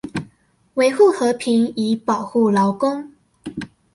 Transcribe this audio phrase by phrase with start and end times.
[0.73, 3.11] 維護和平以保護勞工